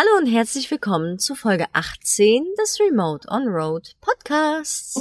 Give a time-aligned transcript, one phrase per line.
[0.00, 4.94] Hallo und herzlich willkommen zu Folge 18 des Remote on Road Podcasts.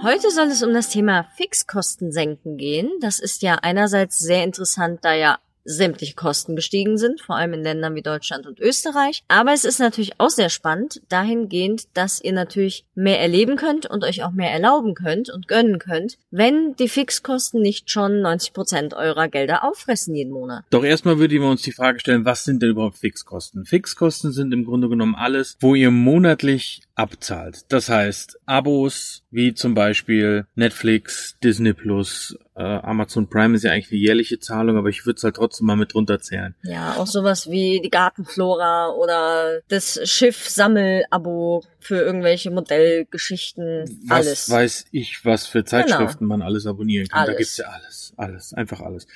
[0.00, 2.92] Heute soll es um das Thema Fixkosten senken gehen.
[3.00, 7.62] Das ist ja einerseits sehr interessant, da ja sämtliche Kosten gestiegen sind, vor allem in
[7.62, 9.22] Ländern wie Deutschland und Österreich.
[9.28, 14.04] Aber es ist natürlich auch sehr spannend, dahingehend, dass ihr natürlich mehr erleben könnt und
[14.04, 18.94] euch auch mehr erlauben könnt und gönnen könnt, wenn die Fixkosten nicht schon 90 Prozent
[18.94, 20.64] eurer Gelder auffressen jeden Monat.
[20.70, 23.64] Doch erstmal würden wir uns die Frage stellen, was sind denn überhaupt Fixkosten?
[23.64, 27.66] Fixkosten sind im Grunde genommen alles, wo ihr monatlich abzahlt.
[27.68, 33.92] Das heißt, Abos wie zum Beispiel Netflix, Disney Plus, äh, Amazon Prime ist ja eigentlich
[33.92, 36.54] eine jährliche Zahlung, aber ich würde es halt trotzdem mal mit runterzählen.
[36.62, 43.84] Ja, auch sowas wie die Gartenflora oder das Schiff-Sammel-Abo für irgendwelche Modellgeschichten.
[44.08, 44.50] Was alles.
[44.50, 46.28] weiß ich, was für Zeitschriften Genau.
[46.38, 47.20] man alles abonnieren kann.
[47.20, 47.36] Da Alles.
[47.38, 48.14] gibt's ja alles.
[48.16, 48.54] Alles.
[48.54, 49.06] Einfach alles.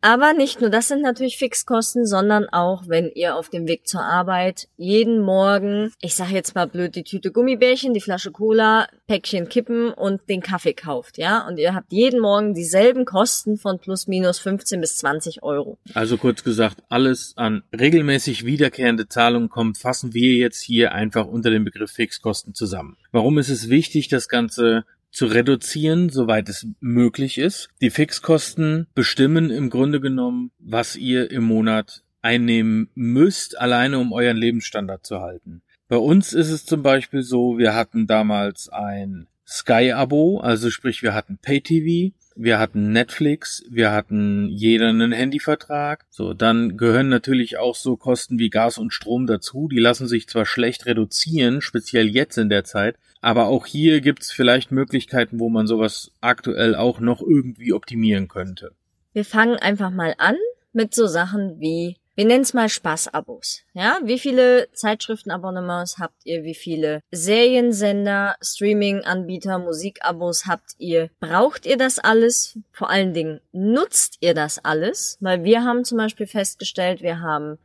[0.00, 4.02] Aber nicht nur das sind natürlich Fixkosten, sondern auch, wenn ihr auf dem Weg zur
[4.02, 9.48] Arbeit jeden Morgen, ich sage jetzt mal blöd, die Tüte Gummibärchen, die Flasche Cola, Päckchen
[9.48, 14.06] Kippen und den Kaffee kauft, ja, und ihr habt jeden Morgen dieselben Kosten von plus
[14.06, 15.78] minus 15 bis 20 Euro.
[15.94, 21.50] Also kurz gesagt, alles an regelmäßig wiederkehrende Zahlungen kommt, fassen wir jetzt hier einfach unter
[21.50, 22.96] dem Begriff Fixkosten zusammen.
[23.12, 24.84] Warum ist es wichtig, das Ganze
[25.16, 27.70] zu reduzieren, soweit es möglich ist?
[27.80, 34.36] Die Fixkosten bestimmen im Grunde genommen, was ihr im Monat einnehmen müsst, alleine um euren
[34.36, 35.62] Lebensstandard zu halten.
[35.88, 41.14] Bei uns ist es zum Beispiel so, wir hatten damals ein Sky-Abo, also sprich wir
[41.14, 46.04] hatten Pay-TV, wir hatten Netflix, wir hatten jeder einen Handyvertrag.
[46.10, 49.68] So, dann gehören natürlich auch so Kosten wie Gas und Strom dazu.
[49.68, 54.30] Die lassen sich zwar schlecht reduzieren, speziell jetzt in der Zeit, aber auch hier gibt's
[54.30, 58.72] vielleicht Möglichkeiten, wo man sowas aktuell auch noch irgendwie optimieren könnte.
[59.12, 60.36] Wir fangen einfach mal an
[60.72, 63.62] mit so Sachen wie, wir nennen es mal Spaßabos.
[63.74, 66.44] Ja, wie viele Zeitschriftenabonnements habt ihr?
[66.44, 71.10] Wie viele Seriensender, Streaming-Anbieter, Musikabos habt ihr?
[71.20, 72.58] Braucht ihr das alles?
[72.72, 75.18] Vor allen Dingen nutzt ihr das alles?
[75.20, 77.58] Weil wir haben zum Beispiel festgestellt, wir haben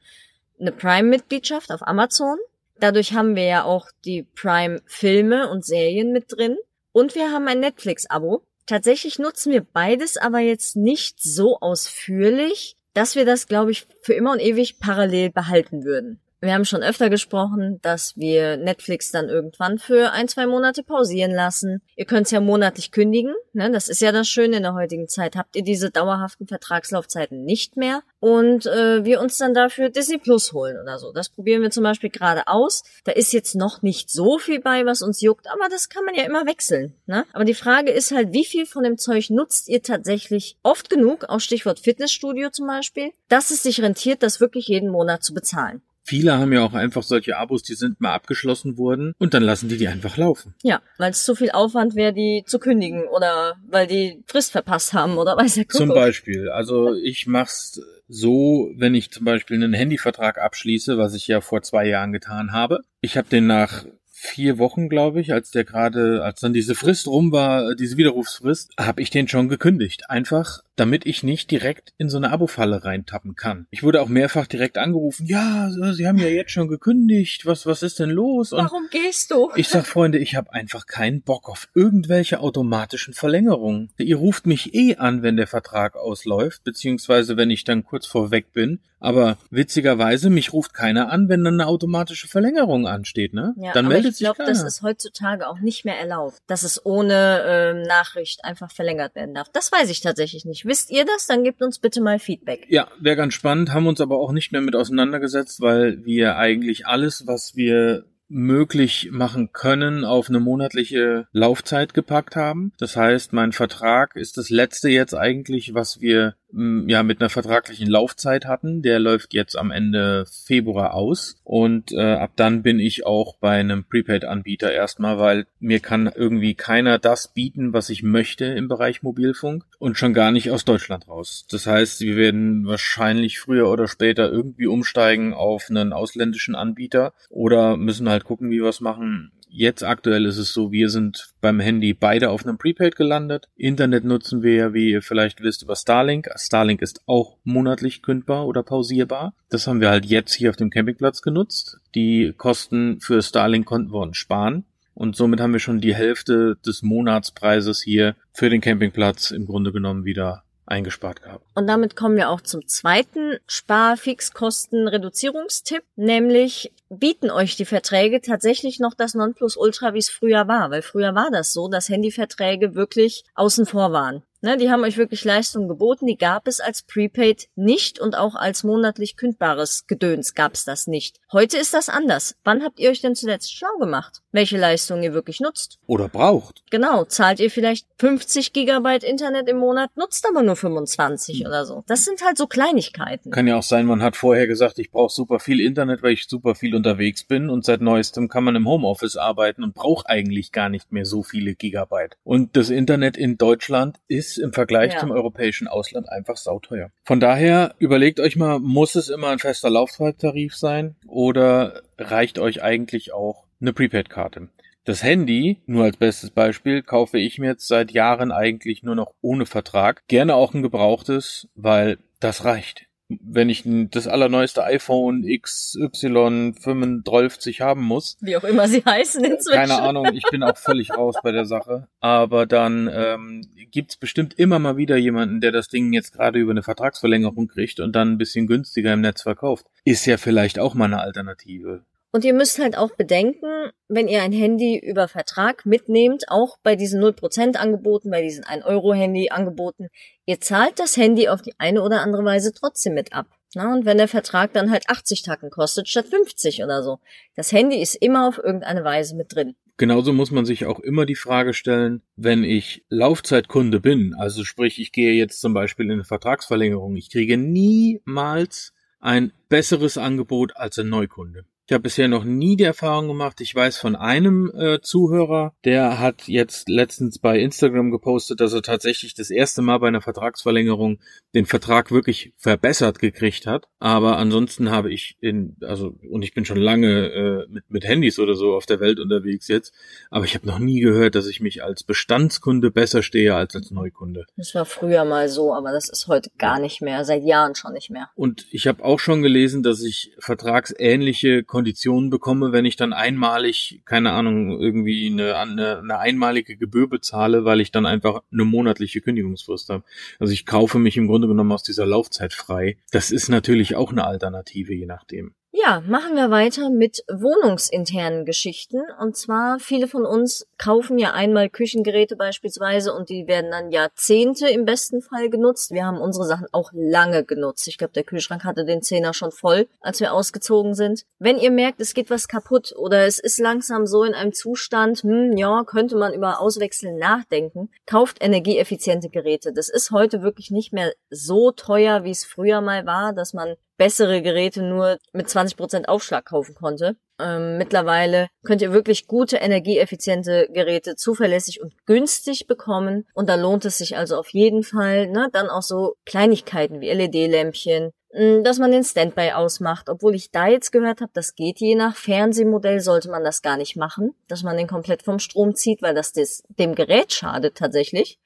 [0.60, 2.38] eine Prime-Mitgliedschaft auf Amazon.
[2.78, 6.58] Dadurch haben wir ja auch die Prime-Filme und Serien mit drin.
[6.92, 8.44] Und wir haben ein Netflix-Abo.
[8.66, 14.14] Tatsächlich nutzen wir beides aber jetzt nicht so ausführlich, dass wir das, glaube ich, für
[14.14, 16.20] immer und ewig parallel behalten würden.
[16.44, 21.30] Wir haben schon öfter gesprochen, dass wir Netflix dann irgendwann für ein, zwei Monate pausieren
[21.30, 21.84] lassen.
[21.96, 23.36] Ihr könnt es ja monatlich kündigen.
[23.54, 23.70] Ne?
[23.70, 25.36] Das ist ja das Schöne in der heutigen Zeit.
[25.36, 30.52] Habt ihr diese dauerhaften Vertragslaufzeiten nicht mehr und äh, wir uns dann dafür Disney Plus
[30.52, 31.12] holen oder so.
[31.12, 32.84] Das probieren wir zum Beispiel gerade aus.
[33.04, 36.16] Da ist jetzt noch nicht so viel bei, was uns juckt, aber das kann man
[36.16, 36.96] ja immer wechseln.
[37.06, 37.26] Ne?
[37.34, 41.26] Aber die Frage ist halt, wie viel von dem Zeug nutzt ihr tatsächlich oft genug,
[41.26, 45.84] auch Stichwort Fitnessstudio zum Beispiel, dass es sich rentiert, das wirklich jeden Monat zu bezahlen.
[46.04, 49.70] Viele haben ja auch einfach solche Abos, die sind mal abgeschlossen worden und dann lassen
[49.70, 50.56] die die einfach laufen.
[50.64, 54.94] Ja, weil es zu viel Aufwand wäre, die zu kündigen oder weil die Frist verpasst
[54.94, 55.78] haben oder weiß der Kuckuck.
[55.78, 56.50] Zum Beispiel.
[56.50, 61.62] Also ich mach's so, wenn ich zum Beispiel einen Handyvertrag abschließe, was ich ja vor
[61.62, 62.80] zwei Jahren getan habe.
[63.02, 63.86] Ich habe den nach
[64.22, 68.72] vier Wochen, glaube ich, als der gerade, als dann diese Frist rum war, diese Widerrufsfrist,
[68.80, 70.10] habe ich den schon gekündigt.
[70.10, 73.68] Einfach, damit ich nicht direkt in so eine Abo-Falle reintappen kann.
[73.70, 77.84] Ich wurde auch mehrfach direkt angerufen, ja, Sie haben ja jetzt schon gekündigt, was, was
[77.84, 78.52] ist denn los?
[78.52, 79.52] Und Warum gehst du?
[79.56, 83.92] ich sag, Freunde, ich habe einfach keinen Bock auf irgendwelche automatischen Verlängerungen.
[84.00, 88.52] Ihr ruft mich eh an, wenn der Vertrag ausläuft, beziehungsweise wenn ich dann kurz vorweg
[88.52, 88.80] bin.
[89.02, 93.56] Aber witzigerweise, mich ruft keiner an, wenn dann eine automatische Verlängerung ansteht, ne?
[93.58, 94.64] Ja, dann meldet ich glaube, sich keiner.
[94.64, 99.34] das ist heutzutage auch nicht mehr erlaubt, dass es ohne ähm, Nachricht einfach verlängert werden
[99.34, 99.50] darf.
[99.54, 100.68] Das weiß ich tatsächlich nicht.
[100.72, 101.28] Wisst ihr das?
[101.28, 102.66] Dann gebt uns bitte mal Feedback.
[102.70, 106.88] Ja, wäre ganz spannend, haben uns aber auch nicht mehr mit auseinandergesetzt, weil wir eigentlich
[106.88, 112.72] alles, was wir möglich machen können, auf eine monatliche Laufzeit gepackt haben.
[112.78, 117.88] Das heißt, mein Vertrag ist das letzte jetzt eigentlich, was wir ja mit einer vertraglichen
[117.90, 118.82] Laufzeit hatten.
[118.82, 123.60] Der läuft jetzt am Ende Februar aus und äh, ab dann bin ich auch bei
[123.60, 129.04] einem Prepaid-Anbieter erstmal, weil mir kann irgendwie keiner das bieten, was ich möchte im Bereich
[129.04, 131.46] Mobilfunk und schon gar nicht aus Deutschland raus.
[131.50, 137.78] Das heißt, wir werden wahrscheinlich früher oder später irgendwie umsteigen auf einen ausländischen Anbieter oder
[137.78, 139.32] müssen halt gucken, wie wir es machen.
[139.52, 143.48] Jetzt aktuell ist es so, wir sind beim Handy beide auf einem Prepaid gelandet.
[143.56, 146.30] Internet nutzen wir ja, wie ihr vielleicht wisst, über Starlink.
[146.36, 149.34] Starlink ist auch monatlich kündbar oder pausierbar.
[149.50, 151.80] Das haben wir halt jetzt hier auf dem Campingplatz genutzt.
[151.94, 154.66] Die Kosten für Starlink konnten wir uns sparen.
[154.94, 159.72] Und somit haben wir schon die Hälfte des Monatspreises hier für den Campingplatz im Grunde
[159.72, 161.46] genommen wieder eingespart gehabt.
[161.54, 168.96] Und damit kommen wir auch zum zweiten Sparfixkosten-Reduzierungstipp, nämlich bieten euch die Verträge tatsächlich noch
[168.96, 173.68] das Nonplusultra, wie es früher war, weil früher war das so, dass Handyverträge wirklich außen
[173.68, 174.24] vor waren.
[174.44, 178.34] Ne, die haben euch wirklich Leistungen geboten, die gab es als Prepaid nicht und auch
[178.34, 181.20] als monatlich kündbares Gedöns gab es das nicht.
[181.32, 182.36] Heute ist das anders.
[182.44, 184.22] Wann habt ihr euch denn zuletzt schlau gemacht?
[184.32, 185.78] Welche Leistungen ihr wirklich nutzt?
[185.86, 186.64] Oder braucht.
[186.72, 191.46] Genau, zahlt ihr vielleicht 50 Gigabyte Internet im Monat, nutzt aber nur 25 hm.
[191.46, 191.84] oder so.
[191.86, 193.30] Das sind halt so Kleinigkeiten.
[193.30, 196.28] Kann ja auch sein, man hat vorher gesagt, ich brauche super viel Internet, weil ich
[196.28, 200.52] super viel unterwegs bin und seit neuestem kann man im Homeoffice arbeiten und braucht eigentlich
[200.52, 202.18] gar nicht mehr so viele Gigabyte.
[202.24, 205.00] Und das Internet in Deutschland ist ist im Vergleich ja.
[205.00, 206.92] zum europäischen Ausland einfach sauteuer.
[207.04, 212.64] Von daher überlegt euch mal, muss es immer ein fester Laufzeittarif sein oder reicht euch
[212.64, 214.50] eigentlich auch eine Prepaid-Karte?
[214.84, 219.14] Das Handy, nur als bestes Beispiel, kaufe ich mir jetzt seit Jahren eigentlich nur noch
[219.22, 220.02] ohne Vertrag.
[220.08, 222.88] Gerne auch ein gebrauchtes, weil das reicht
[223.22, 228.18] wenn ich das allerneueste iPhone XY35 haben muss.
[228.22, 229.58] Wie auch immer sie heißen inzwischen.
[229.58, 231.88] Keine Ahnung, ich bin auch völlig raus bei der Sache.
[232.00, 236.52] Aber dann ähm, gibt bestimmt immer mal wieder jemanden, der das Ding jetzt gerade über
[236.52, 239.68] eine Vertragsverlängerung kriegt und dann ein bisschen günstiger im Netz verkauft.
[239.84, 241.84] Ist ja vielleicht auch mal eine Alternative.
[242.14, 246.76] Und ihr müsst halt auch bedenken, wenn ihr ein Handy über Vertrag mitnehmt, auch bei
[246.76, 249.88] diesen 0% Angeboten, bei diesen 1-Euro-Handy Angeboten,
[250.26, 253.28] ihr zahlt das Handy auf die eine oder andere Weise trotzdem mit ab.
[253.54, 257.00] Na, und wenn der Vertrag dann halt 80 Tacken kostet statt 50 oder so.
[257.36, 259.56] Das Handy ist immer auf irgendeine Weise mit drin.
[259.78, 264.80] Genauso muss man sich auch immer die Frage stellen, wenn ich Laufzeitkunde bin, also sprich,
[264.80, 270.78] ich gehe jetzt zum Beispiel in eine Vertragsverlängerung, ich kriege niemals ein besseres Angebot als
[270.78, 271.46] ein Neukunde.
[271.68, 273.40] Ich habe bisher noch nie die Erfahrung gemacht.
[273.40, 278.62] Ich weiß von einem äh, Zuhörer, der hat jetzt letztens bei Instagram gepostet, dass er
[278.62, 281.00] tatsächlich das erste Mal bei einer Vertragsverlängerung
[281.34, 283.68] den Vertrag wirklich verbessert gekriegt hat.
[283.80, 288.20] Aber ansonsten habe ich in, also, und ich bin schon lange äh, mit, mit Handys
[288.20, 289.74] oder so auf der Welt unterwegs jetzt,
[290.10, 293.72] aber ich habe noch nie gehört, dass ich mich als Bestandskunde besser stehe als als
[293.72, 294.26] Neukunde.
[294.36, 297.74] Das war früher mal so, aber das ist heute gar nicht mehr, seit Jahren schon
[297.74, 298.10] nicht mehr.
[298.16, 303.82] Und ich habe auch schon gelesen, dass ich vertragsähnliche Konditionen bekomme, wenn ich dann einmalig,
[303.84, 309.02] keine Ahnung, irgendwie eine, eine, eine einmalige Gebühr bezahle, weil ich dann einfach eine monatliche
[309.02, 309.84] Kündigungsfrist habe.
[310.18, 312.78] Also ich kaufe mich im Grunde genommen aus dieser Laufzeit frei.
[312.92, 315.34] Das ist natürlich auch eine Alternative, je nachdem.
[315.54, 318.80] Ja, machen wir weiter mit wohnungsinternen Geschichten.
[319.02, 324.48] Und zwar, viele von uns kaufen ja einmal Küchengeräte beispielsweise und die werden dann Jahrzehnte
[324.48, 325.72] im besten Fall genutzt.
[325.72, 327.68] Wir haben unsere Sachen auch lange genutzt.
[327.68, 331.06] Ich glaube, der Kühlschrank hatte den Zehner schon voll, als wir ausgezogen sind.
[331.20, 335.04] Wenn ihr merkt, es geht was kaputt oder es ist langsam so in einem Zustand,
[335.04, 339.52] hm, ja, könnte man über Auswechseln nachdenken, kauft energieeffiziente Geräte.
[339.52, 343.58] Das ist heute wirklich nicht mehr so teuer, wie es früher mal war, dass man
[343.82, 346.98] bessere Geräte nur mit 20% Aufschlag kaufen konnte.
[347.20, 353.08] Ähm, mittlerweile könnt ihr wirklich gute, energieeffiziente Geräte zuverlässig und günstig bekommen.
[353.16, 355.08] Und da lohnt es sich also auf jeden Fall.
[355.08, 355.30] Ne?
[355.34, 360.46] Dann auch so Kleinigkeiten wie LED-Lämpchen, hm, dass man den Standby ausmacht, obwohl ich da
[360.46, 364.44] jetzt gehört habe, das geht je nach Fernsehmodell, sollte man das gar nicht machen, dass
[364.44, 368.20] man den komplett vom Strom zieht, weil das des, dem Gerät schadet tatsächlich.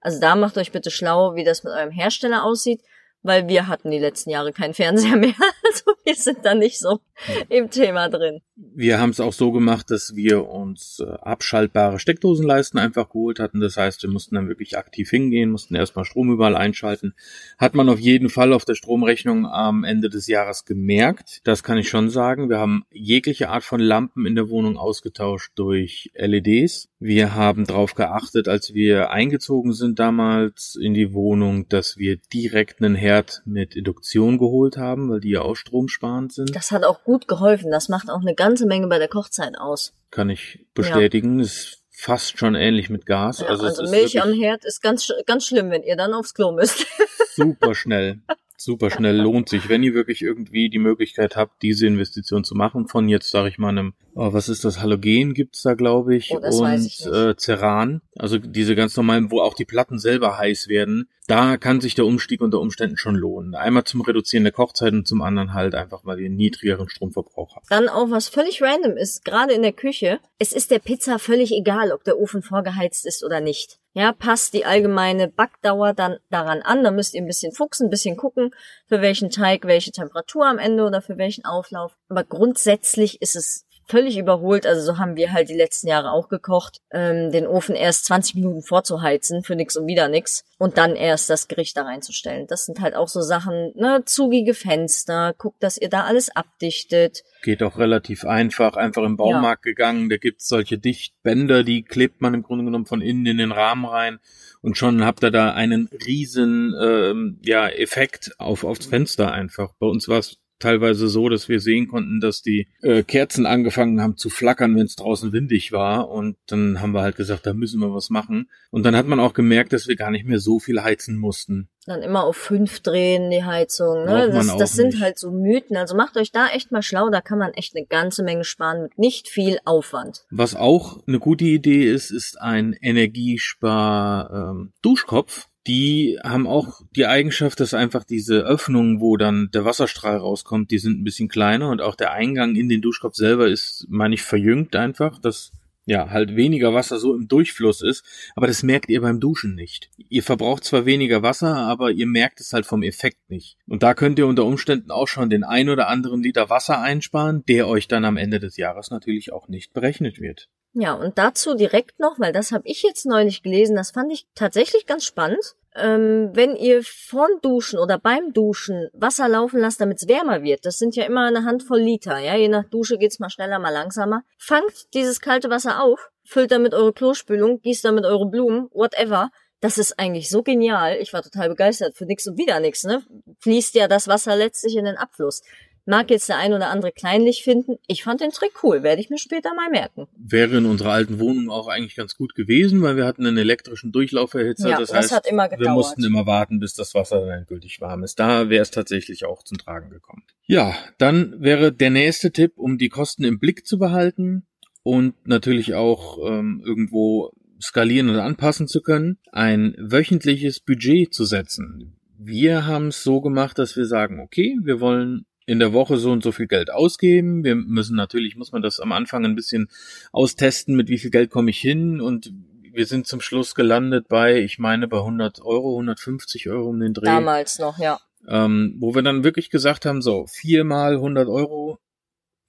[0.00, 2.80] Also da macht euch bitte schlau, wie das mit eurem Hersteller aussieht
[3.22, 5.34] weil wir hatten die letzten Jahre keinen Fernseher mehr.
[5.64, 7.00] Also wir sind da nicht so
[7.48, 8.40] im Thema drin.
[8.56, 13.60] Wir haben es auch so gemacht, dass wir uns äh, abschaltbare Steckdosenleisten einfach geholt hatten.
[13.60, 17.14] Das heißt, wir mussten dann wirklich aktiv hingehen, mussten erstmal Strom überall einschalten.
[17.58, 21.40] Hat man auf jeden Fall auf der Stromrechnung am Ende des Jahres gemerkt.
[21.44, 22.48] Das kann ich schon sagen.
[22.48, 26.88] Wir haben jegliche Art von Lampen in der Wohnung ausgetauscht durch LEDs.
[26.98, 32.82] Wir haben darauf geachtet, als wir eingezogen sind damals in die Wohnung, dass wir direkt
[32.82, 33.11] einen Herd
[33.44, 36.54] mit Induktion geholt haben, weil die ja auch stromsparend sind.
[36.54, 37.70] Das hat auch gut geholfen.
[37.70, 39.94] Das macht auch eine ganze Menge bei der Kochzeit aus.
[40.10, 41.38] Kann ich bestätigen.
[41.38, 41.44] Ja.
[41.44, 43.40] Ist fast schon ähnlich mit Gas.
[43.40, 46.52] Ja, also, also Milch am Herd ist ganz, ganz schlimm, wenn ihr dann aufs Klo
[46.52, 46.86] müsst.
[47.34, 48.20] super schnell.
[48.64, 52.88] Super schnell, lohnt sich, wenn ihr wirklich irgendwie die Möglichkeit habt, diese Investition zu machen,
[52.88, 56.30] von jetzt sage ich mal einem, oh, was ist das, Halogen gibt's da, glaube ich,
[56.32, 60.68] Oh, und ich äh, Ceran, also diese ganz normalen, wo auch die Platten selber heiß
[60.68, 63.54] werden, da kann sich der Umstieg unter Umständen schon lohnen.
[63.54, 67.56] Einmal zum Reduzieren der Kochzeit und zum anderen halt einfach, weil ihr einen niedrigeren Stromverbrauch
[67.56, 67.70] habt.
[67.70, 70.18] Dann auch was völlig random ist, gerade in der Küche.
[70.38, 73.78] Es ist der Pizza völlig egal, ob der Ofen vorgeheizt ist oder nicht.
[73.94, 76.82] Ja, passt die allgemeine Backdauer dann daran an.
[76.82, 78.54] Da müsst ihr ein bisschen fuchsen, ein bisschen gucken,
[78.86, 81.96] für welchen Teig welche Temperatur am Ende oder für welchen Auflauf.
[82.08, 84.66] Aber grundsätzlich ist es völlig überholt.
[84.66, 88.36] Also so haben wir halt die letzten Jahre auch gekocht, ähm, den Ofen erst 20
[88.36, 92.46] Minuten vorzuheizen für nix und wieder nix und dann erst das Gericht da reinzustellen.
[92.46, 97.22] Das sind halt auch so Sachen, ne, zugige Fenster, guckt, dass ihr da alles abdichtet.
[97.42, 102.34] Geht auch relativ einfach, einfach im Baumarkt gegangen, da gibt's solche Dichtbänder, die klebt man
[102.34, 104.20] im Grunde genommen von innen in den Rahmen rein
[104.62, 109.74] und schon habt ihr da einen riesen ähm, ja, Effekt auf, aufs Fenster einfach.
[109.78, 114.00] Bei uns war es teilweise so, dass wir sehen konnten, dass die äh, Kerzen angefangen
[114.00, 116.08] haben zu flackern, wenn es draußen windig war.
[116.08, 118.48] Und dann haben wir halt gesagt, da müssen wir was machen.
[118.70, 121.68] Und dann hat man auch gemerkt, dass wir gar nicht mehr so viel heizen mussten.
[121.86, 124.04] Dann immer auf fünf drehen die Heizung.
[124.04, 124.30] Ne?
[124.30, 125.02] Das, das sind nicht.
[125.02, 125.76] halt so Mythen.
[125.76, 127.10] Also macht euch da echt mal schlau.
[127.10, 130.24] Da kann man echt eine ganze Menge sparen mit nicht viel Aufwand.
[130.30, 135.48] Was auch eine gute Idee ist, ist ein Energiespar-Duschkopf.
[135.66, 140.78] Die haben auch die Eigenschaft, dass einfach diese Öffnungen, wo dann der Wasserstrahl rauskommt, die
[140.78, 144.22] sind ein bisschen kleiner und auch der Eingang in den Duschkopf selber ist, meine ich,
[144.22, 145.52] verjüngt einfach, dass
[145.84, 148.04] ja halt weniger Wasser so im Durchfluss ist,
[148.36, 149.90] aber das merkt ihr beim Duschen nicht.
[150.08, 153.56] Ihr verbraucht zwar weniger Wasser, aber ihr merkt es halt vom Effekt nicht.
[153.66, 157.44] Und da könnt ihr unter Umständen auch schon den ein oder anderen Liter Wasser einsparen,
[157.46, 160.48] der euch dann am Ende des Jahres natürlich auch nicht berechnet wird.
[160.74, 164.26] Ja, und dazu direkt noch, weil das habe ich jetzt neulich gelesen, das fand ich
[164.34, 165.54] tatsächlich ganz spannend.
[165.74, 170.66] Ähm, wenn ihr vorm Duschen oder beim Duschen Wasser laufen lasst, damit es wärmer wird,
[170.66, 173.70] das sind ja immer eine Handvoll Liter, ja, je nach Dusche geht's mal schneller, mal
[173.70, 174.22] langsamer.
[174.38, 179.30] Fangt dieses kalte Wasser auf, füllt damit eure Klospülung, gießt damit eure Blumen, whatever.
[179.60, 180.96] Das ist eigentlich so genial.
[180.96, 181.96] Ich war total begeistert.
[181.96, 183.04] Für nix und wieder nix, ne?
[183.38, 185.42] Fließt ja das Wasser letztlich in den Abfluss.
[185.84, 187.76] Mag jetzt der ein oder andere kleinlich finden.
[187.88, 188.82] Ich fand den Trick cool.
[188.82, 190.06] Werde ich mir später mal merken.
[190.16, 193.90] Wäre in unserer alten Wohnung auch eigentlich ganz gut gewesen, weil wir hatten einen elektrischen
[193.90, 194.68] Durchlauferhitzer.
[194.68, 197.80] Ja, das, das heißt, hat immer wir mussten immer warten, bis das Wasser dann endgültig
[197.80, 198.20] warm ist.
[198.20, 200.22] Da wäre es tatsächlich auch zum Tragen gekommen.
[200.46, 204.46] Ja, dann wäre der nächste Tipp, um die Kosten im Blick zu behalten
[204.82, 211.96] und natürlich auch ähm, irgendwo skalieren und anpassen zu können, ein wöchentliches Budget zu setzen.
[212.18, 216.10] Wir haben es so gemacht, dass wir sagen, okay, wir wollen in der Woche so
[216.10, 217.44] und so viel Geld ausgeben.
[217.44, 219.68] Wir müssen natürlich, muss man das am Anfang ein bisschen
[220.10, 222.32] austesten, mit wie viel Geld komme ich hin und
[222.72, 226.94] wir sind zum Schluss gelandet bei, ich meine, bei 100 Euro, 150 Euro um den
[226.94, 227.04] Dreh.
[227.04, 228.00] Damals noch, ja.
[228.26, 231.78] Ähm, wo wir dann wirklich gesagt haben, so, viermal 100 Euro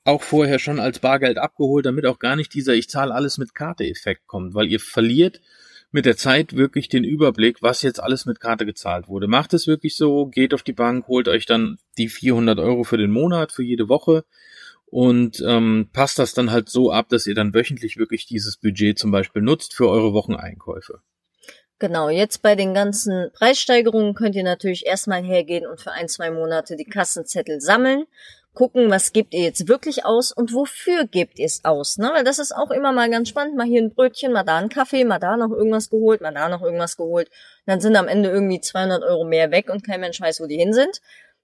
[0.06, 3.54] auch vorher schon als Bargeld abgeholt, damit auch gar nicht dieser Ich zahle alles mit
[3.54, 5.42] Karte-Effekt kommt, weil ihr verliert
[5.94, 9.28] mit der Zeit wirklich den Überblick, was jetzt alles mit Karte gezahlt wurde.
[9.28, 12.98] Macht es wirklich so, geht auf die Bank, holt euch dann die 400 Euro für
[12.98, 14.26] den Monat, für jede Woche
[14.88, 18.98] und ähm, passt das dann halt so ab, dass ihr dann wöchentlich wirklich dieses Budget
[18.98, 21.00] zum Beispiel nutzt für eure Wocheneinkäufe.
[21.78, 26.32] Genau, jetzt bei den ganzen Preissteigerungen könnt ihr natürlich erstmal hergehen und für ein, zwei
[26.32, 28.06] Monate die Kassenzettel sammeln,
[28.54, 32.12] gucken, was gebt ihr jetzt wirklich aus und wofür gebt ihr es aus, ne?
[32.14, 34.70] Weil das ist auch immer mal ganz spannend, mal hier ein Brötchen, mal da ein
[34.70, 37.30] Kaffee, mal da noch irgendwas geholt, mal da noch irgendwas geholt.
[37.66, 40.58] Dann sind am Ende irgendwie 200 Euro mehr weg und kein Mensch weiß, wo die
[40.58, 41.02] hin sind.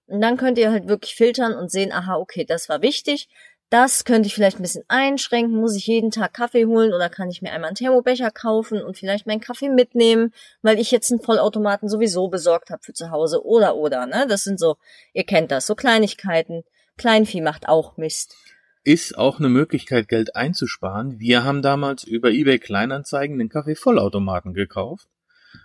[0.07, 3.27] Und dann könnt ihr halt wirklich filtern und sehen, aha, okay, das war wichtig.
[3.69, 5.55] Das könnte ich vielleicht ein bisschen einschränken.
[5.59, 8.97] Muss ich jeden Tag Kaffee holen oder kann ich mir einmal einen Thermobecher kaufen und
[8.97, 13.45] vielleicht meinen Kaffee mitnehmen, weil ich jetzt einen Vollautomaten sowieso besorgt habe für zu Hause
[13.45, 14.25] oder oder, ne?
[14.27, 14.77] Das sind so,
[15.13, 16.63] ihr kennt das, so Kleinigkeiten.
[16.99, 18.35] Kleinvieh macht auch Mist.
[18.83, 21.19] Ist auch eine Möglichkeit, Geld einzusparen.
[21.19, 25.07] Wir haben damals über eBay Kleinanzeigen den Kaffee-Vollautomaten gekauft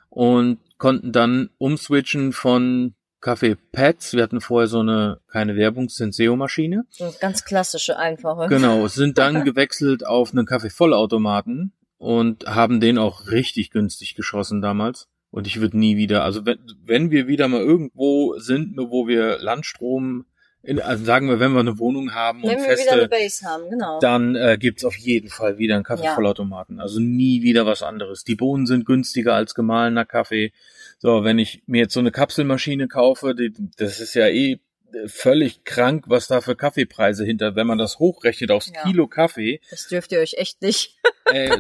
[0.09, 4.15] und konnten dann umswitchen von Kaffee-Pads.
[4.15, 6.87] Wir hatten vorher so eine, keine Werbung, Senseo-Maschine.
[7.21, 8.49] Ganz klassische, einfache.
[8.49, 15.09] Genau, sind dann gewechselt auf einen Kaffee-Vollautomaten und haben den auch richtig günstig geschossen damals.
[15.31, 19.39] Und ich würde nie wieder, also wenn, wenn wir wieder mal irgendwo sind, wo wir
[19.39, 20.27] Landstrom,
[20.65, 23.69] in, also sagen wir, wenn wir eine Wohnung haben und Wenn eine feste, Base haben,
[23.71, 23.99] genau.
[24.01, 26.81] dann äh, gibt's auf jeden Fall wieder einen Kaffeevollautomaten.
[26.81, 28.25] Also nie wieder was anderes.
[28.25, 30.53] Die Bohnen sind günstiger als gemahlener Kaffee.
[30.99, 34.59] So, wenn ich mir jetzt so eine Kapselmaschine kaufe, die, das ist ja eh
[35.07, 38.83] völlig krank, was da für Kaffeepreise hinter, wenn man das hochrechnet aufs Ja.
[38.85, 40.97] Kilo Kaffee, Das dürft ihr euch echt nicht.
[41.27, 41.51] äh,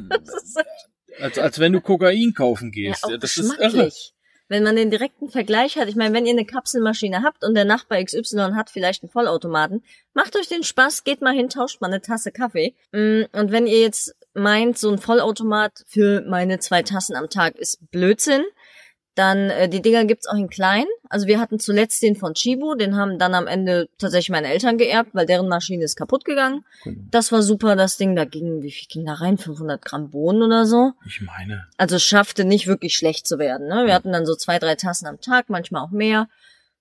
[1.20, 3.04] als, als wenn du Kokain kaufen ja gehst.
[3.04, 3.90] auch das ist irre.
[4.48, 7.64] Wenn man den direkten Vergleich hat, ich meine, wenn ihr eine Kapselmaschine habt und der
[7.64, 9.82] Nachbar XY hat vielleicht einen Vollautomaten,
[10.12, 12.74] macht euch den Spaß, geht mal hin, tauscht mal eine Tasse Kaffee.
[12.92, 17.56] Mm, und wenn ihr jetzt meint, so ein Vollautomat für meine zwei Tassen am Tag
[17.56, 18.44] ist Blödsinn,
[19.14, 20.86] dann äh, die Dinger gibt's auch in klein.
[21.08, 24.76] Also wir hatten zuletzt den von Chibo, den haben dann am Ende tatsächlich meine Eltern
[24.76, 26.64] geerbt, weil deren Maschine ist kaputt gegangen.
[26.82, 27.00] Genau.
[27.10, 28.16] Das war super, das Ding.
[28.16, 29.38] Da ging, wie viel ging da rein?
[29.38, 30.92] 500 Gramm Bohnen oder so.
[31.06, 31.66] Ich meine.
[31.76, 33.68] Also es schaffte nicht wirklich schlecht zu werden.
[33.68, 33.82] Ne?
[33.82, 33.94] Wir ja.
[33.94, 36.28] hatten dann so zwei, drei Tassen am Tag, manchmal auch mehr.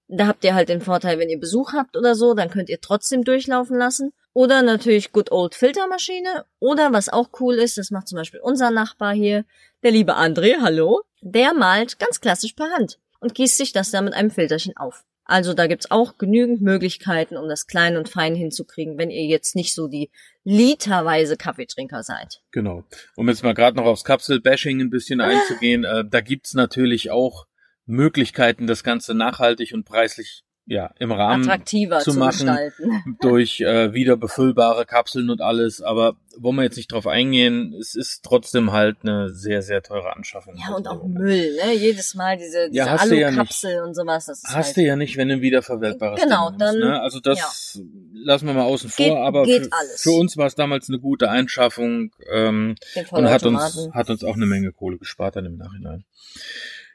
[0.08, 2.82] Da habt ihr halt den Vorteil, wenn ihr Besuch habt oder so, dann könnt ihr
[2.82, 4.12] trotzdem durchlaufen lassen.
[4.34, 6.46] Oder natürlich Good Old Filtermaschine.
[6.60, 9.46] Oder was auch cool ist, das macht zum Beispiel unser Nachbar hier,
[9.84, 11.04] der liebe André, hallo.
[11.26, 15.06] Der malt ganz klassisch per Hand und gießt sich das dann mit einem Filterchen auf.
[15.24, 19.56] Also da gibt's auch genügend Möglichkeiten, um das klein und fein hinzukriegen, wenn ihr jetzt
[19.56, 20.12] nicht so die
[20.44, 22.42] literweise Kaffeetrinker seid.
[22.52, 22.84] Genau.
[23.16, 27.48] Um jetzt mal gerade noch aufs Kapselbashing ein bisschen einzugehen, äh, da gibt's natürlich auch
[27.86, 33.18] Möglichkeiten, das Ganze nachhaltig und preislich ja, im Rahmen attraktiver zu, zu machen gestalten.
[33.22, 35.82] durch äh, wieder befüllbare Kapseln und alles.
[35.82, 40.16] Aber wollen wir jetzt nicht drauf eingehen, es ist trotzdem halt eine sehr, sehr teure
[40.16, 40.56] Anschaffung.
[40.56, 41.74] Ja, und auch Müll, ne?
[41.74, 44.28] Jedes Mal diese, diese ja, Alu-Kapsel ja und sowas.
[44.28, 46.80] Das hast halt du ja nicht, wenn du ein wiederverwertbares Genau, Ding dann.
[46.80, 47.02] Ne?
[47.02, 47.84] Also das ja.
[48.14, 51.00] lassen wir mal außen geht, vor, aber geht für, für uns war es damals eine
[51.00, 52.76] gute Einschaffung ähm,
[53.12, 56.06] und hat uns, hat uns auch eine Menge Kohle gespart dann im Nachhinein.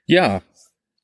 [0.07, 0.41] Ja,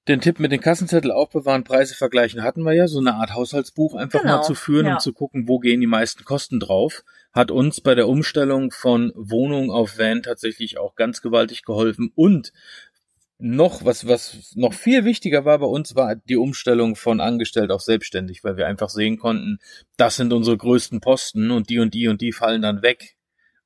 [0.09, 3.95] den Tipp mit den Kassenzettel aufbewahren, Preise vergleichen hatten wir ja, so eine Art Haushaltsbuch
[3.95, 4.95] einfach genau, mal zu führen, ja.
[4.95, 9.13] um zu gucken, wo gehen die meisten Kosten drauf, hat uns bei der Umstellung von
[9.15, 12.13] Wohnung auf Van tatsächlich auch ganz gewaltig geholfen.
[12.15, 12.53] Und
[13.39, 17.83] noch, was, was noch viel wichtiger war bei uns, war die Umstellung von angestellt auf
[17.83, 19.59] selbstständig, weil wir einfach sehen konnten,
[19.97, 23.17] das sind unsere größten Posten und die und die und die fallen dann weg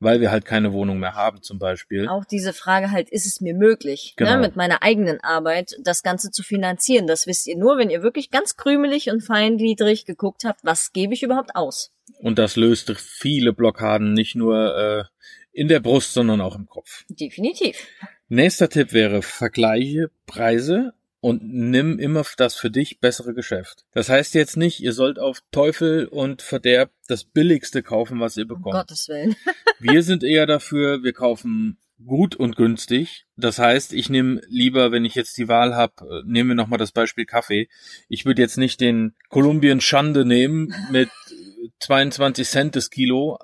[0.01, 2.09] weil wir halt keine Wohnung mehr haben zum Beispiel.
[2.09, 4.37] Auch diese Frage halt, ist es mir möglich, ne, genau.
[4.37, 7.07] ne, mit meiner eigenen Arbeit das Ganze zu finanzieren?
[7.07, 11.15] Das wisst ihr nur, wenn ihr wirklich ganz krümelig und feingliedrig geguckt habt, was gebe
[11.15, 11.93] ich überhaupt aus?
[12.21, 15.05] Und das löste viele Blockaden, nicht nur äh,
[15.53, 17.05] in der Brust, sondern auch im Kopf.
[17.09, 17.87] Definitiv.
[18.29, 23.85] Nächster Tipp wäre, vergleiche Preise und nimm immer das für dich bessere Geschäft.
[23.93, 28.47] Das heißt jetzt nicht, ihr sollt auf Teufel und Verderb das billigste kaufen, was ihr
[28.47, 28.67] bekommt.
[28.67, 29.37] Um Gottes Willen.
[29.81, 33.27] wir sind eher dafür, wir kaufen gut und günstig.
[33.37, 36.79] Das heißt, ich nehme lieber, wenn ich jetzt die Wahl habe, äh, nehmen wir nochmal
[36.79, 37.69] das Beispiel Kaffee.
[38.09, 41.09] Ich würde jetzt nicht den Kolumbien Schande nehmen mit
[41.81, 43.39] 22 Cent das Kilo,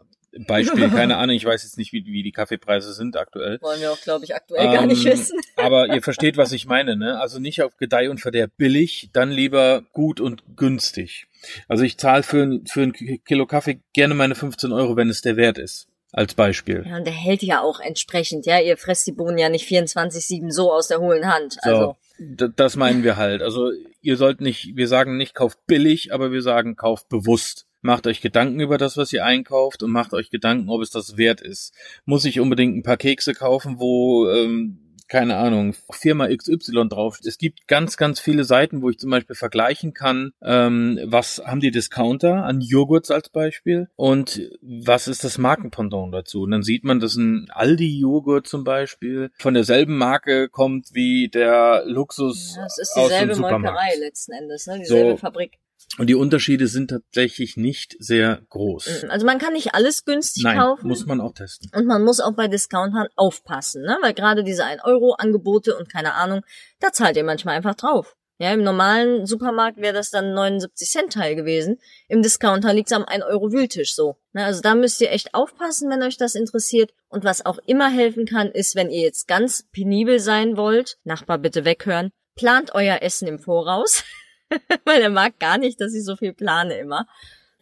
[0.47, 3.59] Beispiel, keine Ahnung, ich weiß jetzt nicht, wie, wie die Kaffeepreise sind aktuell.
[3.61, 5.39] Wollen wir auch, glaube ich, aktuell ähm, gar nicht ähm, wissen.
[5.57, 7.21] aber ihr versteht, was ich meine, ne?
[7.21, 11.27] Also nicht auf Gedeih und Verderb billig, dann lieber gut und günstig.
[11.69, 15.37] Also ich zahle für, für ein Kilo Kaffee gerne meine 15 Euro, wenn es der
[15.37, 15.87] Wert ist.
[16.13, 16.85] Als Beispiel.
[16.87, 18.61] Ja, und der hält ja auch entsprechend, ja.
[18.61, 21.57] Ihr fresst die Bohnen ja nicht 24-7 so aus der hohlen Hand.
[21.63, 21.97] Also.
[22.39, 23.43] So, das meinen wir halt.
[23.43, 28.07] Also ihr sollt nicht, wir sagen nicht kauft billig, aber wir sagen kauft bewusst macht
[28.07, 31.41] euch Gedanken über das, was ihr einkauft und macht euch Gedanken, ob es das wert
[31.41, 31.75] ist.
[32.07, 37.21] Muss ich unbedingt ein paar Kekse kaufen, wo ähm, keine Ahnung, Firma XY drauf.
[37.23, 41.61] Es gibt ganz, ganz viele Seiten, wo ich zum Beispiel vergleichen kann, ähm, was haben
[41.61, 46.43] die Discounter an Joghurts als Beispiel und was ist das Markenpendant dazu.
[46.43, 51.85] Und dann sieht man, dass ein Aldi-Joghurt zum Beispiel von derselben Marke kommt wie der
[51.85, 52.55] Luxus.
[52.57, 54.79] Ja, das ist dieselbe Molkerei letzten Endes, ne?
[54.79, 55.59] dieselbe so, Fabrik.
[55.99, 59.05] Und die Unterschiede sind tatsächlich nicht sehr groß.
[59.05, 59.11] Mhm.
[59.11, 60.89] Also man kann nicht alles günstig Nein, kaufen.
[60.89, 61.71] muss man auch testen.
[61.75, 63.97] Und man muss auch bei Discountern aufpassen, ne?
[64.03, 66.43] Weil gerade diese 1-Euro-Angebote und keine Ahnung,
[66.81, 68.17] da zahlt ihr manchmal einfach drauf.
[68.39, 71.79] Ja, im normalen Supermarkt wäre das dann 79 Cent Teil gewesen.
[72.09, 74.17] Im Discounter liegt's am 1 Euro Wühltisch so.
[74.33, 76.93] Ne, also da müsst ihr echt aufpassen, wenn euch das interessiert.
[77.09, 81.39] Und was auch immer helfen kann, ist, wenn ihr jetzt ganz penibel sein wollt, Nachbar
[81.39, 84.03] bitte weghören, plant euer Essen im Voraus.
[84.85, 87.07] weil er mag gar nicht, dass ich so viel plane immer.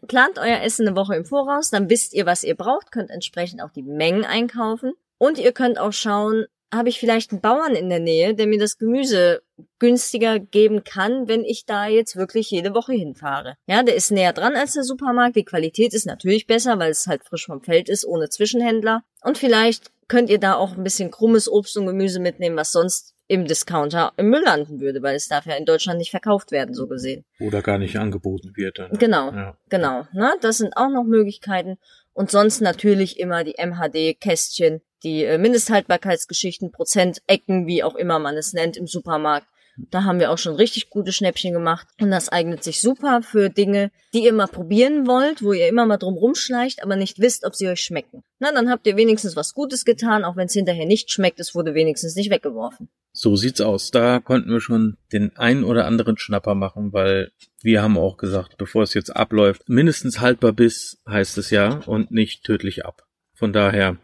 [0.09, 3.63] Plant euer Essen eine Woche im Voraus, dann wisst ihr, was ihr braucht, könnt entsprechend
[3.63, 4.93] auch die Mengen einkaufen.
[5.19, 8.59] Und ihr könnt auch schauen, habe ich vielleicht einen Bauern in der Nähe, der mir
[8.59, 9.43] das Gemüse
[9.79, 13.57] günstiger geben kann, wenn ich da jetzt wirklich jede Woche hinfahre.
[13.67, 15.37] Ja, der ist näher dran als der Supermarkt.
[15.37, 19.03] Die Qualität ist natürlich besser, weil es halt frisch vom Feld ist, ohne Zwischenhändler.
[19.23, 23.15] Und vielleicht könnt ihr da auch ein bisschen krummes Obst und Gemüse mitnehmen, was sonst
[23.33, 26.75] im Discounter im Müll landen würde, weil es darf ja in Deutschland nicht verkauft werden,
[26.75, 27.25] so gesehen.
[27.41, 28.79] Oder gar nicht angeboten wird.
[28.79, 28.91] Dann.
[28.99, 29.57] Genau, ja.
[29.71, 30.07] genau.
[30.13, 30.35] Ne?
[30.43, 31.79] Das sind auch noch Möglichkeiten.
[32.13, 38.53] Und sonst natürlich immer die MHD-Kästchen, die äh, Mindesthaltbarkeitsgeschichten, Prozentecken, wie auch immer man es
[38.53, 39.47] nennt, im Supermarkt.
[39.77, 41.87] Da haben wir auch schon richtig gute Schnäppchen gemacht.
[42.01, 45.87] Und das eignet sich super für Dinge, die ihr mal probieren wollt, wo ihr immer
[45.87, 48.23] mal drum rumschleicht, aber nicht wisst, ob sie euch schmecken.
[48.39, 51.55] Na, dann habt ihr wenigstens was Gutes getan, auch wenn es hinterher nicht schmeckt, es
[51.55, 52.89] wurde wenigstens nicht weggeworfen.
[53.13, 53.91] So sieht's aus.
[53.91, 57.31] Da konnten wir schon den ein oder anderen Schnapper machen, weil
[57.63, 62.11] wir haben auch gesagt, bevor es jetzt abläuft, mindestens haltbar bis heißt es ja und
[62.11, 63.07] nicht tödlich ab.
[63.43, 63.97] Von daher,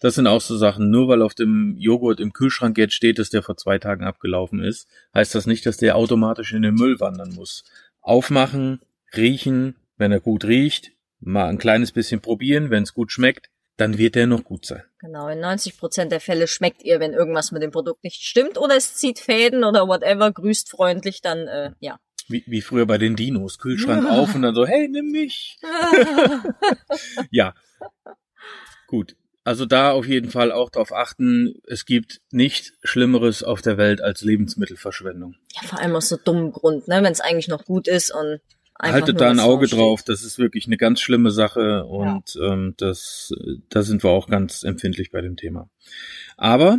[0.00, 0.88] das sind auch so Sachen.
[0.88, 4.60] Nur weil auf dem Joghurt im Kühlschrank jetzt steht, dass der vor zwei Tagen abgelaufen
[4.60, 7.64] ist, heißt das nicht, dass der automatisch in den Müll wandern muss.
[8.00, 8.80] Aufmachen,
[9.14, 13.98] riechen, wenn er gut riecht, mal ein kleines bisschen probieren, wenn es gut schmeckt, dann
[13.98, 14.84] wird er noch gut sein.
[15.00, 18.56] Genau, in 90 Prozent der Fälle schmeckt ihr, wenn irgendwas mit dem Produkt nicht stimmt
[18.56, 22.00] oder es zieht Fäden oder whatever, grüßt freundlich, dann äh, ja.
[22.26, 25.58] Wie, wie früher bei den Dinos, Kühlschrank auf und dann so, hey, nimm mich.
[27.30, 27.52] ja,
[28.88, 29.14] Gut.
[29.44, 34.02] Also da auf jeden Fall auch darauf achten, es gibt nichts Schlimmeres auf der Welt
[34.02, 35.36] als Lebensmittelverschwendung.
[35.54, 37.02] Ja, vor allem aus so dummen Grund, ne?
[37.02, 38.40] wenn es eigentlich noch gut ist und
[38.80, 42.52] Haltet da ein Auge drauf, das ist wirklich eine ganz schlimme Sache und ja.
[42.52, 43.32] ähm, das,
[43.70, 45.68] da sind wir auch ganz empfindlich bei dem Thema.
[46.36, 46.78] Aber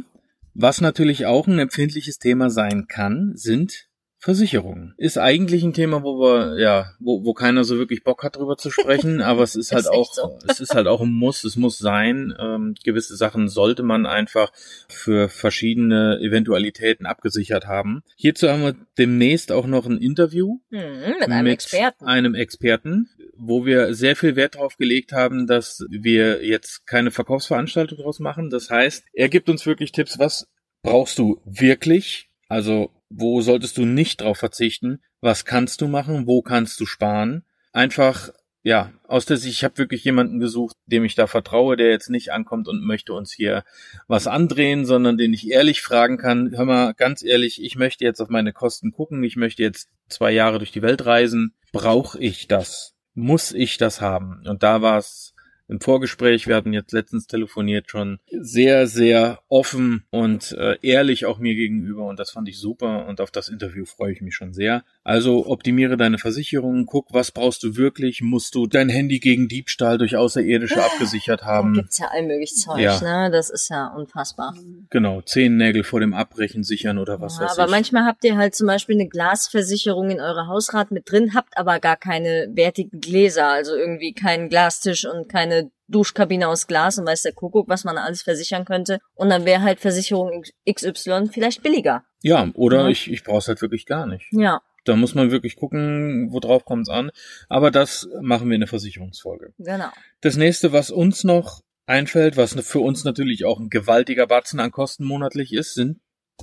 [0.53, 3.88] was natürlich auch ein empfindliches Thema sein kann, sind
[4.21, 4.93] Versicherungen.
[4.97, 8.57] Ist eigentlich ein Thema, wo wir, ja, wo, wo keiner so wirklich Bock hat, drüber
[8.57, 10.37] zu sprechen, aber es ist halt ist auch, so.
[10.47, 12.33] es ist halt auch ein Muss, es muss sein.
[12.37, 14.51] Ähm, gewisse Sachen sollte man einfach
[14.89, 18.03] für verschiedene Eventualitäten abgesichert haben.
[18.17, 20.81] Hierzu haben wir demnächst auch noch ein Interview hm,
[21.19, 22.05] mit einem mit Experten.
[22.05, 27.97] Einem Experten, wo wir sehr viel Wert darauf gelegt haben, dass wir jetzt keine Verkaufsveranstaltung
[27.97, 28.49] daraus machen.
[28.49, 30.49] Das heißt, er gibt uns wirklich Tipps, was
[30.81, 32.29] brauchst du wirklich?
[32.49, 35.01] Also wo solltest du nicht drauf verzichten?
[35.21, 36.27] Was kannst du machen?
[36.27, 37.43] Wo kannst du sparen?
[37.71, 38.29] Einfach,
[38.61, 42.09] ja, aus der Sicht, ich habe wirklich jemanden gesucht, dem ich da vertraue, der jetzt
[42.09, 43.63] nicht ankommt und möchte uns hier
[44.07, 48.21] was andrehen, sondern den ich ehrlich fragen kann, hör mal, ganz ehrlich, ich möchte jetzt
[48.21, 51.55] auf meine Kosten gucken, ich möchte jetzt zwei Jahre durch die Welt reisen.
[51.71, 52.93] Brauche ich das?
[53.13, 54.43] Muss ich das haben?
[54.47, 55.33] Und da war es
[55.69, 61.37] im Vorgespräch, wir hatten jetzt letztens telefoniert, schon sehr, sehr offen und äh, ehrlich auch
[61.37, 64.51] mir gegenüber und das fand ich super und auf das Interview freue ich mich schon
[64.51, 64.83] sehr.
[65.03, 69.99] Also optimiere deine Versicherungen, guck, was brauchst du wirklich, musst du dein Handy gegen Diebstahl
[69.99, 71.75] durch Außerirdische abgesichert haben.
[71.75, 72.99] Da gibt's ja allmöglich Zeug, ja.
[73.01, 73.29] ne?
[73.31, 74.55] Das ist ja unfassbar.
[74.89, 77.63] Genau, Zehennägel vor dem Abbrechen sichern oder was ja, weiß aber ich.
[77.63, 81.57] Aber manchmal habt ihr halt zum Beispiel eine Glasversicherung in eurer Hausrat mit drin, habt
[81.57, 87.07] aber gar keine wertigen Gläser, also irgendwie keinen Glastisch und keine Duschkabine aus Glas und
[87.07, 88.99] weiß der Kuckuck, was man alles versichern könnte.
[89.15, 92.03] Und dann wäre halt Versicherung XY vielleicht billiger.
[92.21, 92.87] Ja, oder ja.
[92.89, 94.27] ich, ich brauche es halt wirklich gar nicht.
[94.31, 94.61] Ja.
[94.85, 97.11] Da muss man wirklich gucken, worauf kommt es an.
[97.47, 99.53] Aber das machen wir in der Versicherungsfolge.
[99.57, 99.89] Genau.
[100.21, 104.71] Das nächste, was uns noch einfällt, was für uns natürlich auch ein gewaltiger Batzen an
[104.71, 105.99] Kosten monatlich ist, sind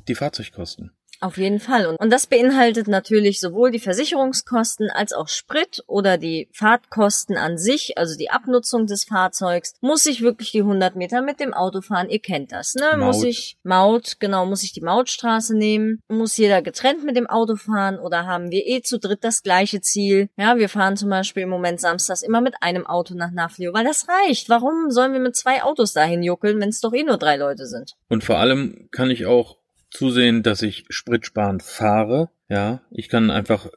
[0.08, 0.92] die Fahrzeugkosten.
[1.20, 1.96] Auf jeden Fall.
[1.98, 7.96] Und das beinhaltet natürlich sowohl die Versicherungskosten als auch Sprit oder die Fahrtkosten an sich,
[7.96, 9.74] also die Abnutzung des Fahrzeugs.
[9.80, 12.10] Muss ich wirklich die 100 Meter mit dem Auto fahren?
[12.10, 12.96] Ihr kennt das, ne?
[12.96, 13.06] Maut.
[13.06, 16.00] Muss ich Maut, genau, muss ich die Mautstraße nehmen?
[16.08, 19.80] Muss jeder getrennt mit dem Auto fahren oder haben wir eh zu dritt das gleiche
[19.80, 20.28] Ziel?
[20.36, 23.84] Ja, wir fahren zum Beispiel im Moment samstags immer mit einem Auto nach Naflio, weil
[23.84, 24.48] das reicht.
[24.48, 27.66] Warum sollen wir mit zwei Autos dahin juckeln, wenn es doch eh nur drei Leute
[27.66, 27.94] sind?
[28.08, 29.56] Und vor allem kann ich auch
[29.90, 32.30] zusehen, dass ich spritsparend fahre.
[32.48, 33.68] Ja, ich kann einfach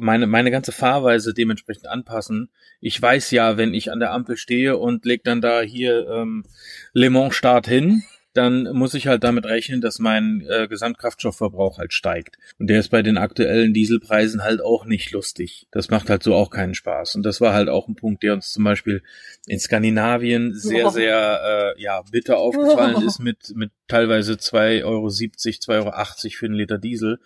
[0.00, 2.50] meine, meine ganze Fahrweise dementsprechend anpassen.
[2.80, 6.44] Ich weiß ja, wenn ich an der Ampel stehe und leg dann da hier ähm,
[6.92, 8.02] Le Mans Start hin,
[8.36, 12.36] dann muss ich halt damit rechnen, dass mein äh, Gesamtkraftstoffverbrauch halt steigt.
[12.58, 15.66] Und der ist bei den aktuellen Dieselpreisen halt auch nicht lustig.
[15.70, 17.14] Das macht halt so auch keinen Spaß.
[17.14, 19.02] Und das war halt auch ein Punkt, der uns zum Beispiel
[19.46, 25.70] in Skandinavien sehr, sehr äh, ja, bitter aufgefallen ist mit, mit teilweise 2,70 Euro, 2,80
[25.70, 25.90] Euro
[26.30, 27.18] für einen Liter Diesel.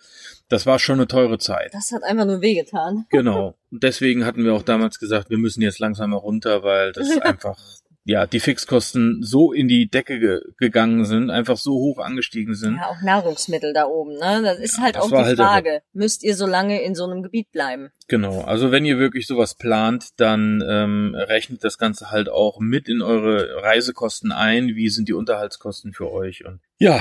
[0.47, 1.73] Das war schon eine teure Zeit.
[1.73, 3.05] Das hat einfach nur wehgetan.
[3.09, 3.57] Genau.
[3.71, 7.09] Und deswegen hatten wir auch damals gesagt, wir müssen jetzt langsam mal runter, weil das
[7.21, 7.57] einfach
[8.03, 12.77] ja, die Fixkosten so in die Decke ge gegangen sind, einfach so hoch angestiegen sind.
[12.77, 14.41] Ja, auch Nahrungsmittel da oben, ne?
[14.43, 15.81] Das ist ja, halt das auch die halt Frage.
[15.93, 17.91] Müsst ihr so lange in so einem Gebiet bleiben?
[18.07, 22.89] Genau, also wenn ihr wirklich sowas plant, dann ähm, rechnet das Ganze halt auch mit
[22.89, 24.69] in eure Reisekosten ein.
[24.69, 26.43] Wie sind die Unterhaltskosten für euch?
[26.43, 26.99] Und ja,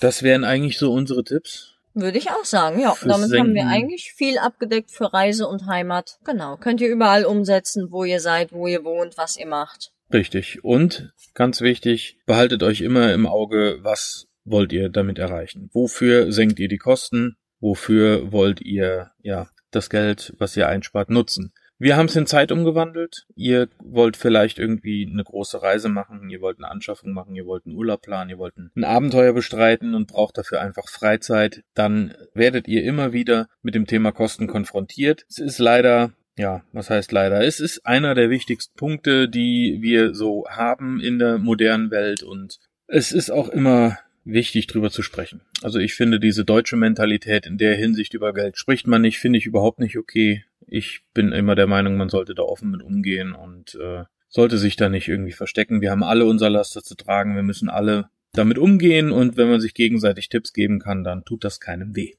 [0.00, 1.74] das wären eigentlich so unsere Tipps.
[1.96, 2.92] Würde ich auch sagen, ja.
[3.02, 3.38] Damit Senken.
[3.38, 6.18] haben wir eigentlich viel abgedeckt für Reise und Heimat.
[6.24, 6.56] Genau.
[6.56, 9.92] Könnt ihr überall umsetzen, wo ihr seid, wo ihr wohnt, was ihr macht.
[10.12, 10.62] Richtig.
[10.62, 15.70] Und ganz wichtig, behaltet euch immer im Auge, was wollt ihr damit erreichen?
[15.72, 17.36] Wofür senkt ihr die Kosten?
[17.60, 21.52] Wofür wollt ihr, ja, das Geld, was ihr einspart, nutzen?
[21.78, 23.26] Wir haben es in Zeit umgewandelt.
[23.34, 27.66] Ihr wollt vielleicht irgendwie eine große Reise machen, ihr wollt eine Anschaffung machen, ihr wollt
[27.66, 31.62] einen Urlaub planen, ihr wollt ein Abenteuer bestreiten und braucht dafür einfach Freizeit.
[31.74, 35.24] Dann werdet ihr immer wieder mit dem Thema Kosten konfrontiert.
[35.28, 37.42] Es ist leider ja, was heißt leider?
[37.42, 42.58] Es ist einer der wichtigsten Punkte, die wir so haben in der modernen Welt und
[42.86, 45.42] es ist auch immer wichtig drüber zu sprechen.
[45.62, 49.38] Also ich finde diese deutsche Mentalität in der Hinsicht über Geld spricht man nicht, finde
[49.38, 50.44] ich überhaupt nicht okay.
[50.66, 54.76] Ich bin immer der Meinung, man sollte da offen mit umgehen und äh, sollte sich
[54.76, 55.80] da nicht irgendwie verstecken.
[55.80, 59.60] Wir haben alle unser Laster zu tragen, wir müssen alle damit umgehen und wenn man
[59.60, 62.14] sich gegenseitig Tipps geben kann, dann tut das keinem weh.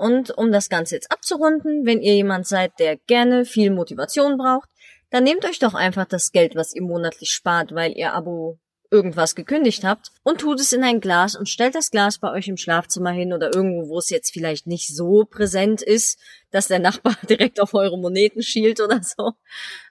[0.00, 4.70] Und um das Ganze jetzt abzurunden, wenn ihr jemand seid, der gerne viel Motivation braucht,
[5.10, 8.58] dann nehmt euch doch einfach das Geld, was ihr monatlich spart, weil ihr Abo
[8.90, 12.48] irgendwas gekündigt habt und tut es in ein Glas und stellt das Glas bei euch
[12.48, 16.18] im Schlafzimmer hin oder irgendwo, wo es jetzt vielleicht nicht so präsent ist,
[16.50, 19.32] dass der Nachbar direkt auf eure Moneten schielt oder so.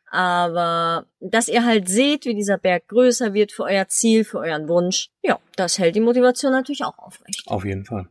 [0.09, 4.67] Aber dass ihr halt seht, wie dieser Berg größer wird für euer Ziel, für euren
[4.67, 7.43] Wunsch, ja, das hält die Motivation natürlich auch aufrecht.
[7.45, 8.09] Auf jeden Fall.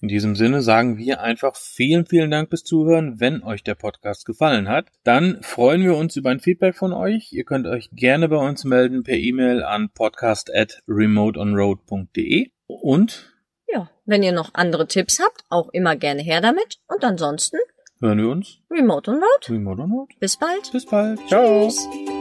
[0.00, 3.20] In diesem Sinne sagen wir einfach vielen, vielen Dank fürs Zuhören.
[3.20, 7.32] Wenn euch der Podcast gefallen hat, dann freuen wir uns über ein Feedback von euch.
[7.32, 13.34] Ihr könnt euch gerne bei uns melden per E-Mail an podcast at remoteonroad.de und
[13.70, 16.78] ja, wenn ihr noch andere Tipps habt, auch immer gerne her damit.
[16.86, 17.58] Und ansonsten
[18.00, 19.50] hören wir uns Remote on Road.
[19.50, 20.08] Remote on Road.
[20.20, 20.72] Bis bald.
[20.72, 21.20] Bis bald.
[21.28, 21.68] Ciao.
[21.68, 22.17] Tschüss.